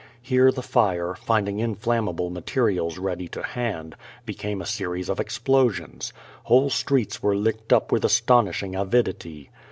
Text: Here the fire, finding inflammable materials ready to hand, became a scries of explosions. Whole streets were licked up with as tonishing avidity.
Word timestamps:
Here 0.23 0.51
the 0.51 0.63
fire, 0.63 1.13
finding 1.13 1.59
inflammable 1.59 2.31
materials 2.31 2.97
ready 2.97 3.27
to 3.27 3.43
hand, 3.43 3.95
became 4.25 4.59
a 4.59 4.65
scries 4.65 5.09
of 5.09 5.19
explosions. 5.19 6.11
Whole 6.45 6.71
streets 6.71 7.21
were 7.21 7.35
licked 7.35 7.71
up 7.71 7.91
with 7.91 8.03
as 8.03 8.19
tonishing 8.19 8.73
avidity. 8.75 9.51